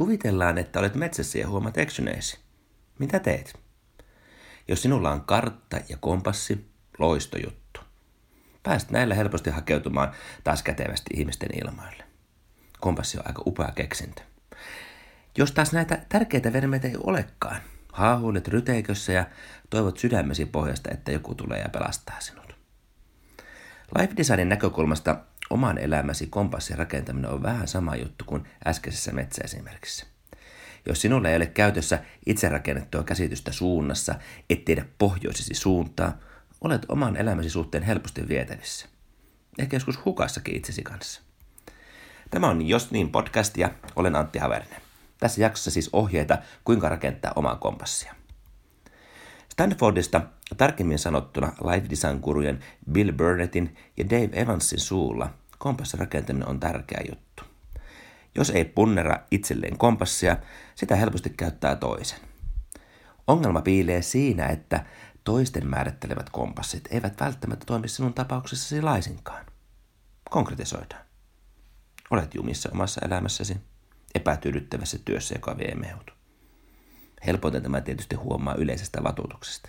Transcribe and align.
Kuvitellaan, 0.00 0.58
että 0.58 0.78
olet 0.78 0.94
metsässä 0.94 1.38
ja 1.38 1.48
huomaat 1.48 1.78
eksyneesi. 1.78 2.38
Mitä 2.98 3.18
teet? 3.18 3.58
Jos 4.68 4.82
sinulla 4.82 5.10
on 5.10 5.20
kartta 5.20 5.76
ja 5.88 5.96
kompassi, 6.00 6.70
loistojuttu. 6.98 7.80
Pääst 8.62 8.90
näillä 8.90 9.14
helposti 9.14 9.50
hakeutumaan 9.50 10.12
taas 10.44 10.62
kätevästi 10.62 11.10
ihmisten 11.14 11.48
ilmoille. 11.64 12.04
Kompassi 12.80 13.18
on 13.18 13.26
aika 13.26 13.42
upea 13.46 13.72
keksintö. 13.74 14.22
Jos 15.38 15.52
taas 15.52 15.72
näitä 15.72 15.98
tärkeitä 16.08 16.52
vermeitä 16.52 16.88
ei 16.88 16.96
olekaan, 17.04 17.60
haahuilet 17.92 18.48
ryteikössä 18.48 19.12
ja 19.12 19.26
toivot 19.70 19.98
sydämesi 19.98 20.46
pohjasta, 20.46 20.90
että 20.90 21.12
joku 21.12 21.34
tulee 21.34 21.60
ja 21.60 21.68
pelastaa 21.68 22.20
sinut. 22.20 22.56
Life 23.98 24.12
designin 24.16 24.48
näkökulmasta 24.48 25.16
oman 25.50 25.78
elämäsi 25.78 26.26
kompassin 26.26 26.78
rakentaminen 26.78 27.30
on 27.30 27.42
vähän 27.42 27.68
sama 27.68 27.96
juttu 27.96 28.24
kuin 28.24 28.48
äskeisessä 28.66 29.12
metsäesimerkissä. 29.12 30.06
Jos 30.86 31.00
sinulla 31.00 31.28
ei 31.28 31.36
ole 31.36 31.46
käytössä 31.46 31.98
itse 32.26 32.48
rakennettua 32.48 33.02
käsitystä 33.02 33.52
suunnassa, 33.52 34.14
et 34.50 34.64
tiedä 34.64 34.84
pohjoisesi 34.98 35.54
suuntaa, 35.54 36.18
olet 36.60 36.82
oman 36.88 37.16
elämäsi 37.16 37.50
suhteen 37.50 37.82
helposti 37.82 38.28
vietävissä. 38.28 38.86
Ehkä 39.58 39.76
joskus 39.76 40.04
hukassakin 40.04 40.56
itsesi 40.56 40.82
kanssa. 40.82 41.22
Tämä 42.30 42.48
on 42.48 42.68
Jos 42.68 42.90
niin 42.90 43.10
podcast 43.10 43.56
ja 43.56 43.70
olen 43.96 44.16
Antti 44.16 44.38
Haverinen. 44.38 44.80
Tässä 45.18 45.40
jaksossa 45.40 45.70
siis 45.70 45.90
ohjeita, 45.92 46.38
kuinka 46.64 46.88
rakentaa 46.88 47.32
omaa 47.36 47.56
kompassia. 47.56 48.14
Stanfordista 49.52 50.20
tarkemmin 50.56 50.98
sanottuna 50.98 51.52
life 51.72 51.90
design 51.90 52.18
gurujen 52.20 52.64
Bill 52.92 53.12
Burnettin 53.12 53.76
ja 53.96 54.04
Dave 54.04 54.40
Evansin 54.40 54.80
suulla 54.80 55.39
kompassin 55.60 56.00
rakentaminen 56.00 56.48
on 56.48 56.60
tärkeä 56.60 57.00
juttu. 57.10 57.42
Jos 58.34 58.50
ei 58.50 58.64
punnera 58.64 59.18
itselleen 59.30 59.78
kompassia, 59.78 60.36
sitä 60.74 60.96
helposti 60.96 61.30
käyttää 61.30 61.76
toisen. 61.76 62.18
Ongelma 63.26 63.60
piilee 63.60 64.02
siinä, 64.02 64.46
että 64.46 64.84
toisten 65.24 65.66
määrittelevät 65.66 66.30
kompassit 66.30 66.88
eivät 66.90 67.20
välttämättä 67.20 67.66
toimi 67.66 67.88
sinun 67.88 68.14
tapauksessasi 68.14 68.82
laisinkaan. 68.82 69.46
Konkretisoidaan. 70.30 71.04
Olet 72.10 72.34
jumissa 72.34 72.68
omassa 72.72 73.00
elämässäsi, 73.06 73.56
epätyydyttävässä 74.14 74.98
työssä, 75.04 75.34
joka 75.34 75.58
vie 75.58 75.74
mehut. 75.74 76.10
Helpoiten 77.26 77.62
tämä 77.62 77.80
tietysti 77.80 78.16
huomaa 78.16 78.54
yleisestä 78.54 79.02
vatuutuksesta. 79.02 79.68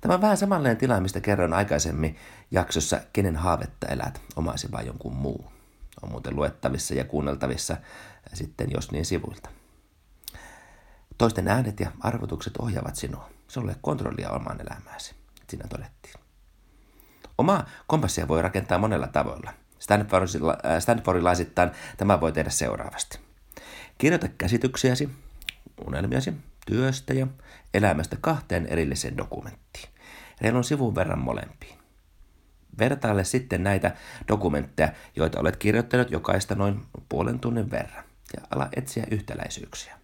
Tämä 0.00 0.14
on 0.14 0.20
vähän 0.20 0.36
samanlainen 0.36 0.76
tila, 0.76 1.00
mistä 1.00 1.20
kerroin 1.20 1.52
aikaisemmin 1.52 2.16
jaksossa 2.50 3.00
Kenen 3.12 3.36
haavetta 3.36 3.86
elät, 3.86 4.20
omaisi 4.36 4.72
vai 4.72 4.86
jonkun 4.86 5.14
muu. 5.14 5.44
On 6.02 6.10
muuten 6.10 6.36
luettavissa 6.36 6.94
ja 6.94 7.04
kuunneltavissa 7.04 7.76
sitten 8.32 8.70
jos 8.70 8.92
niin 8.92 9.04
sivuilta. 9.04 9.50
Toisten 11.18 11.48
äänet 11.48 11.80
ja 11.80 11.92
arvotukset 12.00 12.56
ohjaavat 12.56 12.96
sinua. 12.96 13.30
Se 13.48 13.60
ole 13.60 13.76
kontrollia 13.80 14.30
omaan 14.30 14.60
elämääsi, 14.60 15.14
siinä 15.48 15.68
todettiin. 15.68 16.14
Omaa 17.38 17.66
kompassia 17.86 18.28
voi 18.28 18.42
rakentaa 18.42 18.78
monella 18.78 19.06
tavoilla. 19.06 19.52
Stanfordilaisittain 20.78 21.70
tämä 21.96 22.20
voi 22.20 22.32
tehdä 22.32 22.50
seuraavasti. 22.50 23.18
Kirjoita 23.98 24.28
käsityksiäsi, 24.28 25.10
unelmiasi, 25.86 26.34
työstä 26.66 27.14
ja 27.14 27.26
elämästä 27.74 28.16
kahteen 28.20 28.66
erilliseen 28.66 29.16
dokumenttiin. 29.16 29.88
Reilun 30.40 30.64
sivun 30.64 30.94
verran 30.94 31.18
molempiin. 31.18 31.78
Vertaile 32.78 33.24
sitten 33.24 33.62
näitä 33.62 33.96
dokumentteja, 34.28 34.92
joita 35.16 35.40
olet 35.40 35.56
kirjoittanut 35.56 36.10
jokaista 36.10 36.54
noin 36.54 36.82
puolen 37.08 37.40
tunnin 37.40 37.70
verran, 37.70 38.04
ja 38.36 38.42
ala 38.50 38.68
etsiä 38.76 39.06
yhtäläisyyksiä. 39.10 39.98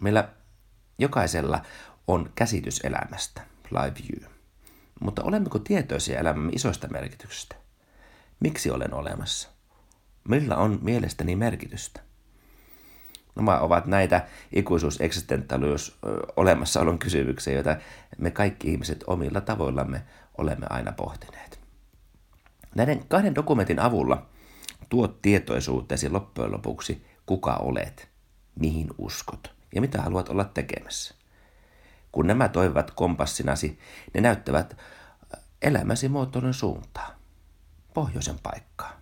Meillä 0.00 0.28
jokaisella 0.98 1.62
on 2.06 2.32
käsitys 2.34 2.80
elämästä, 2.84 3.42
live 3.70 3.94
view. 3.94 4.32
Mutta 5.00 5.22
olemmeko 5.22 5.58
tietoisia 5.58 6.20
elämämme 6.20 6.52
isoista 6.54 6.88
merkityksistä? 6.88 7.56
Miksi 8.40 8.70
olen 8.70 8.94
olemassa? 8.94 9.48
Millä 10.28 10.56
on 10.56 10.78
mielestäni 10.82 11.36
merkitystä? 11.36 12.00
Nämä 13.36 13.58
ovat 13.58 13.86
näitä 13.86 14.26
ikuisuus, 14.52 15.00
eksistentaalius, 15.00 15.98
olemassaolon 16.36 16.98
kysymyksiä, 16.98 17.54
joita 17.54 17.76
me 18.18 18.30
kaikki 18.30 18.70
ihmiset 18.70 19.04
omilla 19.06 19.40
tavoillamme 19.40 20.02
olemme 20.38 20.66
aina 20.70 20.92
pohtineet. 20.92 21.60
Näiden 22.74 23.08
kahden 23.08 23.34
dokumentin 23.34 23.78
avulla 23.78 24.26
tuot 24.88 25.22
tietoisuuteesi 25.22 26.10
loppujen 26.10 26.52
lopuksi, 26.52 27.06
kuka 27.26 27.54
olet, 27.54 28.08
mihin 28.60 28.88
uskot 28.98 29.54
ja 29.74 29.80
mitä 29.80 30.02
haluat 30.02 30.28
olla 30.28 30.44
tekemässä. 30.44 31.14
Kun 32.12 32.26
nämä 32.26 32.48
toivat 32.48 32.90
kompassinasi, 32.90 33.78
ne 34.14 34.20
näyttävät 34.20 34.76
elämäsi 35.62 36.08
muotoilun 36.08 36.54
suuntaa, 36.54 37.14
pohjoisen 37.94 38.38
paikkaa. 38.42 39.00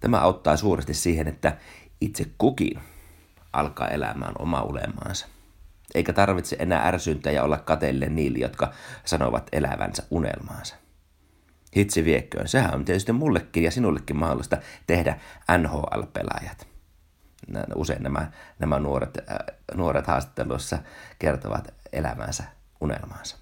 Tämä 0.00 0.20
auttaa 0.20 0.56
suuresti 0.56 0.94
siihen, 0.94 1.28
että 1.28 1.56
itse 2.00 2.26
kukin 2.38 2.80
alkaa 3.52 3.88
elämään 3.88 4.34
oma 4.38 4.62
ulemaansa. 4.62 5.26
Eikä 5.94 6.12
tarvitse 6.12 6.56
enää 6.58 6.88
ärsyntä 6.88 7.30
ja 7.30 7.42
olla 7.42 7.58
kateellinen 7.58 8.16
niille, 8.16 8.38
jotka 8.38 8.72
sanovat 9.04 9.48
elävänsä 9.52 10.02
unelmaansa. 10.10 10.74
Hitsi 11.76 12.04
viekköön, 12.04 12.48
sehän 12.48 12.74
on 12.74 12.84
tietysti 12.84 13.12
mullekin 13.12 13.64
ja 13.64 13.70
sinullekin 13.70 14.16
mahdollista 14.16 14.56
tehdä 14.86 15.18
NHL-pelaajat. 15.58 16.66
Usein 17.74 18.02
nämä, 18.02 18.30
nämä 18.58 18.78
nuoret, 18.78 19.18
äh, 19.18 19.56
nuoret 19.74 20.06
haastatteluissa 20.06 20.78
kertovat 21.18 21.74
elämänsä 21.92 22.44
unelmaansa. 22.80 23.36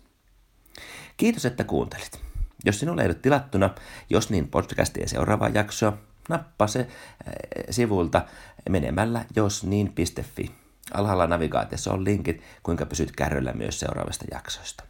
Kiitos, 1.16 1.46
että 1.46 1.64
kuuntelit. 1.64 2.20
Jos 2.64 2.80
sinulla 2.80 3.02
ei 3.02 3.08
ole 3.08 3.14
tilattuna, 3.14 3.74
jos 4.10 4.30
niin 4.30 4.48
podcastien 4.48 5.08
seuraava 5.08 5.48
jaksoa, 5.48 5.98
nappaa 6.28 6.66
se 6.66 6.80
äh, 6.80 6.86
sivulta 7.70 8.22
menemällä 8.68 9.24
josnin.fi. 9.36 10.54
Alhaalla 10.94 11.26
navigaatiossa 11.26 11.92
on 11.92 12.04
linkit, 12.04 12.42
kuinka 12.62 12.86
pysyt 12.86 13.12
kärryllä 13.16 13.52
myös 13.52 13.80
seuraavista 13.80 14.24
jaksoista. 14.30 14.84